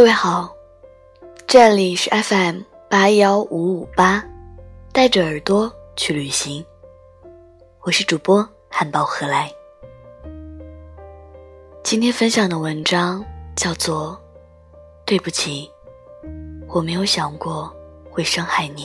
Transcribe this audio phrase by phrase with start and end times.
[0.00, 0.56] 各位好，
[1.46, 4.24] 这里是 FM 八幺五五八，
[4.92, 6.64] 带着耳朵去旅行。
[7.82, 9.52] 我是主播汉堡何来。
[11.82, 13.22] 今天分享的文章
[13.54, 14.18] 叫做
[15.04, 15.70] 《对不起，
[16.66, 17.70] 我没有想过
[18.10, 18.84] 会伤害你》。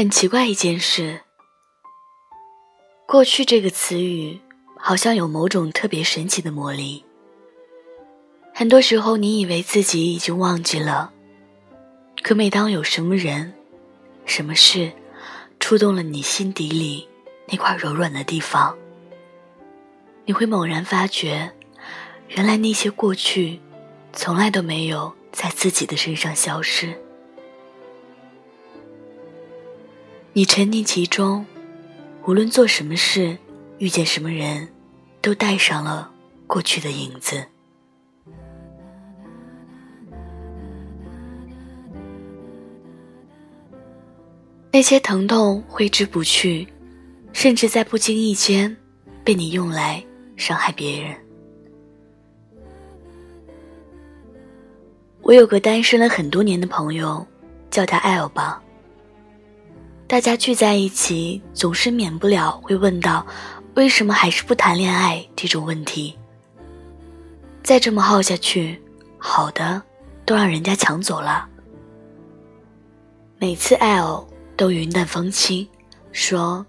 [0.00, 1.20] 很奇怪一件事，
[3.06, 4.40] 过去这个词语
[4.78, 7.04] 好像有某种特别神奇的魔力。
[8.54, 11.12] 很多时候，你以为自己已经忘记了，
[12.22, 13.52] 可每当有什么人、
[14.24, 14.90] 什么事
[15.58, 17.06] 触动了你心底里
[17.46, 18.74] 那块柔软的地方，
[20.24, 21.52] 你会猛然发觉，
[22.28, 23.60] 原来那些过去
[24.14, 26.98] 从来都没有在自己的身上消失。
[30.32, 31.44] 你沉溺其中，
[32.24, 33.36] 无论做什么事，
[33.78, 34.68] 遇见什么人，
[35.20, 36.08] 都带上了
[36.46, 37.44] 过去的影子。
[44.70, 46.66] 那些疼痛挥之不去，
[47.32, 48.74] 甚至在不经意间
[49.24, 50.02] 被你用来
[50.36, 51.12] 伤害别人。
[55.22, 57.26] 我有个单身了很多年的朋友，
[57.68, 58.62] 叫他 L 吧。
[60.10, 63.24] 大家聚在一起，总是免不了会问到
[63.76, 66.18] ：“为什么还是不谈恋爱？”这种问题。
[67.62, 68.82] 再这么耗下去，
[69.18, 69.80] 好的
[70.26, 71.48] 都让人家抢走了。
[73.38, 75.64] 每次 L 都云淡风轻，
[76.10, 76.66] 说：“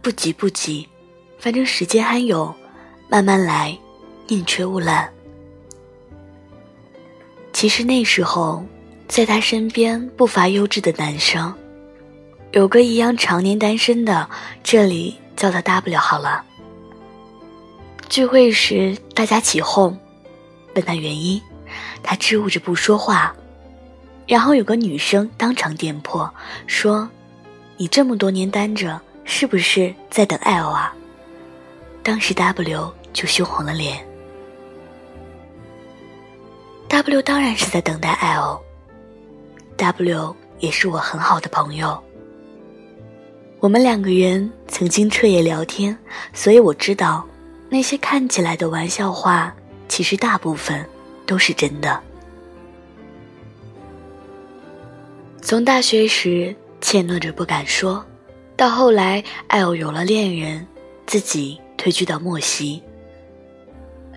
[0.00, 0.88] 不急不急，
[1.36, 2.54] 反正时间还有，
[3.08, 3.76] 慢慢来，
[4.28, 5.12] 宁缺毋滥。”
[7.52, 8.64] 其实那时候，
[9.08, 11.52] 在他身边不乏优质的男生。
[12.54, 14.30] 有个一样常年单身的，
[14.62, 16.44] 这里叫他 W 好了。
[18.08, 19.98] 聚会时大家起哄，
[20.76, 21.42] 问他原因，
[22.00, 23.34] 他支吾着不说话。
[24.28, 26.32] 然后有个女生当场点破，
[26.68, 27.10] 说
[27.76, 30.94] ：“你这么多年单着，是不是在等 L 啊？”
[32.04, 34.06] 当时 W 就羞红了脸。
[36.86, 38.62] W 当然是在等待 L，W
[40.60, 42.00] 也是我很好的朋友。
[43.64, 45.96] 我们两个人曾经彻夜聊天，
[46.34, 47.26] 所以我知道，
[47.70, 49.50] 那些看起来的玩笑话，
[49.88, 50.86] 其实大部分
[51.24, 51.98] 都是真的。
[55.40, 58.04] 从大学时怯懦着不敢说，
[58.54, 60.66] 到后来 L 有了恋人，
[61.06, 62.82] 自己退居到莫西。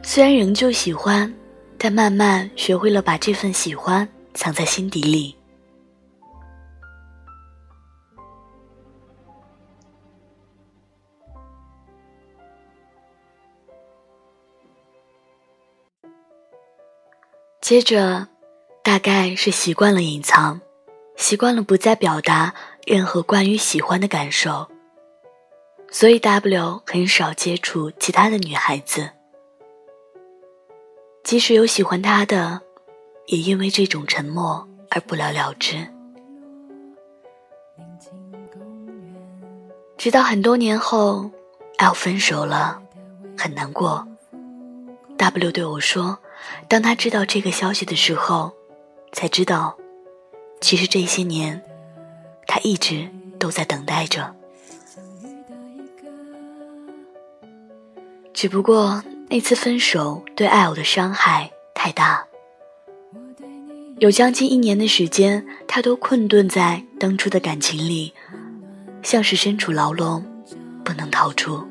[0.04, 1.34] 虽然仍旧喜欢，
[1.78, 5.34] 但慢慢学会了把这份喜欢藏在心底里。
[17.68, 18.30] 接着，
[18.82, 20.62] 大概是习惯了隐藏，
[21.18, 22.54] 习惯了不再表达
[22.86, 24.70] 任何关于喜欢的感受，
[25.92, 29.10] 所以 W 很少接触其他的女孩子。
[31.26, 32.62] 即使有喜欢他的，
[33.26, 35.86] 也因为这种沉默而不了了之。
[39.98, 41.30] 直到很多年后
[41.80, 42.82] ，L 分手了，
[43.38, 44.08] 很难过。
[45.18, 46.18] W 对我说。
[46.68, 48.54] 当他知道这个消息的时候，
[49.14, 49.78] 才知道，
[50.62, 51.64] 其实这些年，
[52.46, 53.08] 他一直
[53.40, 54.36] 都在等待着。
[58.34, 62.26] 只不过那次分手对艾欧的伤害太大，
[63.98, 68.14] 有将近一年的时间，他都困顿在当初的感情里，
[69.02, 70.24] 像是身处牢笼，
[70.84, 71.68] 不能逃出。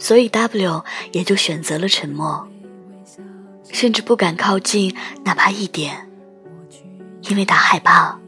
[0.00, 0.82] 所以 W
[1.12, 2.48] 也就选择了沉默，
[3.70, 6.08] 甚至不敢靠近哪怕一点，
[7.28, 8.18] 因为他害怕，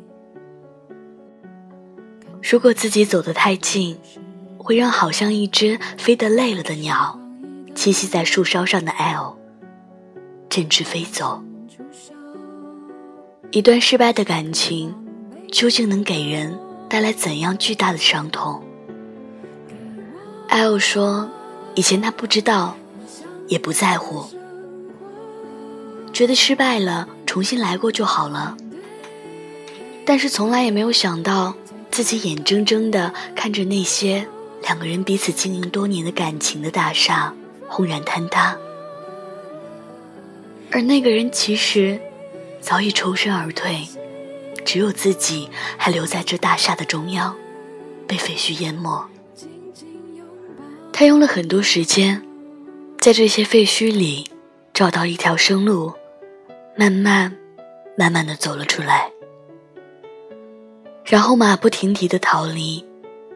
[2.42, 3.98] 如果自己走得太近，
[4.58, 7.18] 会让好像一只飞得累了的鸟，
[7.74, 9.38] 栖息在树梢上的 L
[10.50, 11.42] 振翅飞走。
[13.50, 14.94] 一段失败的感情，
[15.50, 16.58] 究竟能给人
[16.88, 18.62] 带来怎样巨大的伤痛
[20.48, 21.30] ？L 说。
[21.74, 22.76] 以前他不知道，
[23.48, 24.26] 也不在乎，
[26.12, 28.56] 觉得失败了重新来过就好了。
[30.04, 31.54] 但是从来也没有想到，
[31.90, 34.26] 自己眼睁睁的看着那些
[34.62, 37.34] 两个人彼此经营多年的感情的大厦
[37.68, 38.56] 轰然坍塌，
[40.70, 41.98] 而那个人其实
[42.60, 43.88] 早已抽身而退，
[44.64, 45.48] 只有自己
[45.78, 47.34] 还留在这大厦的中央，
[48.06, 49.06] 被废墟淹没。
[51.02, 52.22] 他用了很多时间，
[53.00, 54.30] 在这些废墟里
[54.72, 55.92] 找到一条生路，
[56.76, 57.36] 慢慢、
[57.98, 59.10] 慢慢的走了出来，
[61.04, 62.86] 然后马不停蹄的逃离，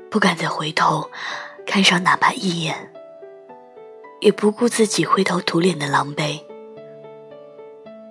[0.09, 1.11] 不敢再回头
[1.67, 2.93] 看上哪怕一眼，
[4.21, 6.41] 也不顾自己灰头土脸的狼狈，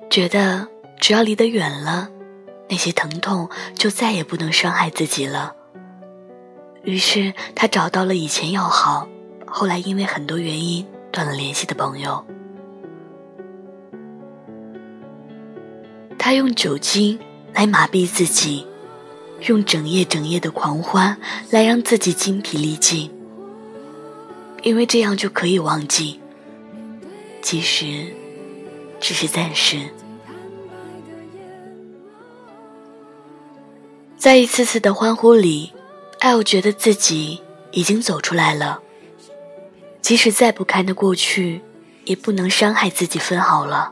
[0.10, 0.68] 觉得
[1.00, 2.10] 只要离得远了，
[2.68, 5.56] 那些疼痛就再也不能伤害自己了。
[6.84, 9.08] 于是他找到了以前要好。
[9.58, 12.26] 后来因为很多原因断了联系的朋友，
[16.20, 17.18] 他用酒精
[17.54, 18.68] 来麻痹自己，
[19.48, 21.18] 用整夜整夜的狂欢
[21.52, 23.10] 来让自己精疲力尽，
[24.62, 26.20] 因为这样就可以忘记，
[27.42, 28.14] 其实
[29.00, 29.80] 只是暂时。
[34.18, 35.72] 在一次次的欢呼里，
[36.20, 37.42] 艾欧觉得自己
[37.72, 38.82] 已经走出来了。
[40.06, 41.64] 即使再不堪的过去，
[42.04, 43.92] 也不能伤害自己分毫了。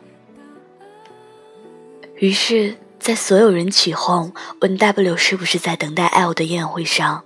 [2.18, 4.32] 于是，在所有人起哄
[4.62, 7.26] 问 W 是不是在等待 L 的宴会上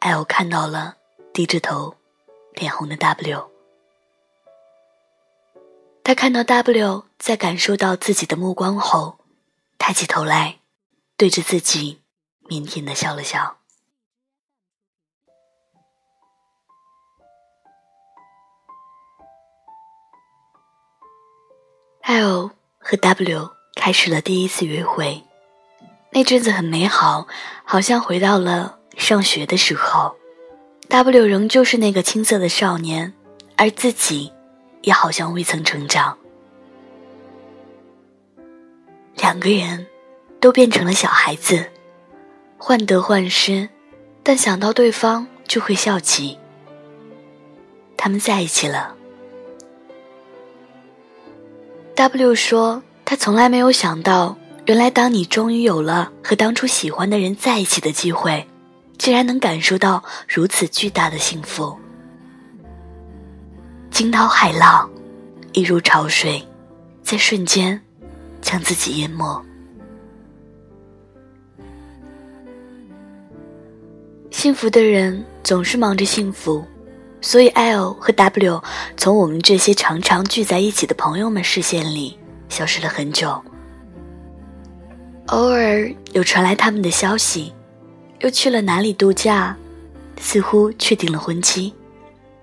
[0.00, 0.96] ，L 看到了
[1.32, 1.94] 低着头、
[2.52, 3.48] 脸红的 W。
[6.02, 9.18] 他看到 W 在感受到自己的目光后，
[9.78, 10.58] 抬起头来，
[11.16, 12.02] 对着自己
[12.50, 13.56] 腼腆的笑了笑。
[22.14, 25.20] L 和 W 开始了第一次约会，
[26.12, 27.26] 那阵子很美好，
[27.64, 30.14] 好像回到了上学的时候。
[30.88, 33.12] W 仍旧是那个青涩的少年，
[33.56, 34.32] 而自己
[34.82, 36.16] 也好像未曾成长。
[39.16, 39.84] 两个人
[40.38, 41.66] 都变成了小孩子，
[42.56, 43.68] 患得患失，
[44.22, 46.38] 但想到对方就会笑起。
[47.96, 48.94] 他们在一起了。
[51.96, 54.36] W 说：“他从来没有想到，
[54.66, 58.44] 原来当你终于有了和当初喜欢的人在一起的机会，
[58.98, 61.78] 竟然能感受到如此巨大的幸福。
[63.92, 64.90] 惊涛骇浪，
[65.52, 66.44] 一如潮水，
[67.04, 67.80] 在瞬间
[68.42, 69.40] 将自己淹没。
[74.32, 76.64] 幸福的人总是忙着幸福。”
[77.24, 78.62] 所以，L 和 W
[78.98, 82.18] 从我们这些常常聚在一起的朋友们视线里
[82.50, 83.42] 消失了很久。
[85.28, 87.50] 偶尔有传来他们的消息，
[88.20, 89.56] 又去了哪里度假，
[90.20, 91.72] 似乎确定了婚期，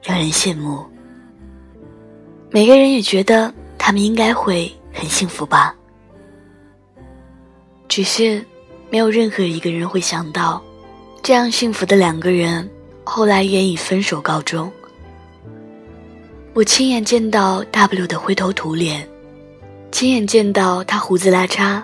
[0.01, 0.83] 让人羡慕。
[2.50, 5.75] 每个人也觉得他们应该会很幸福吧。
[7.88, 8.44] 只是，
[8.89, 10.60] 没有任何一个人会想到，
[11.22, 12.68] 这样幸福的两个人。
[13.03, 14.71] 后来也以分手告终。
[16.53, 19.07] 我亲眼见到 W 的灰头土脸，
[19.92, 21.81] 亲眼见到他胡子拉碴，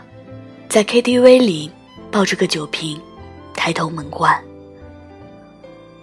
[0.68, 1.72] 在 KTV 里
[2.12, 3.00] 抱着个酒瓶，
[3.56, 4.38] 抬头猛灌。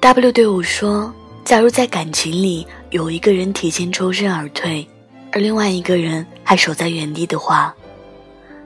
[0.01, 1.13] W 对我说
[1.45, 4.87] ：“假如在感情里有一个人提前抽身而退，
[5.31, 7.75] 而另外一个人还守在原地的话，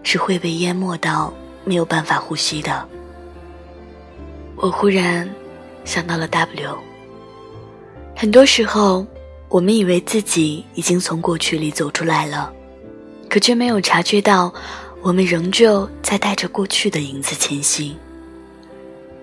[0.02, 1.32] 是会被淹没到
[1.64, 2.88] 没有办法呼吸的。”
[4.56, 5.28] 我忽然。
[5.84, 6.78] 想到了 W。
[8.16, 9.06] 很多时候，
[9.48, 12.52] 我们以为自己已经从过去里走出来了，
[13.28, 14.52] 可却没有察觉到，
[15.00, 17.96] 我们仍旧在带着过去的影子前行，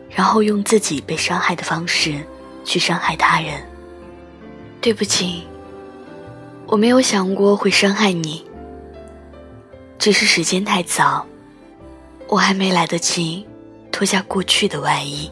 [0.10, 2.24] 然后用自己被伤害的方式
[2.64, 3.62] 去伤害他人。
[4.80, 5.44] 对不起，
[6.68, 8.46] 我没有想过会伤害你，
[10.00, 11.26] 只是时间太早，
[12.28, 13.46] 我还没来得及
[13.92, 15.30] 脱下过去的外衣。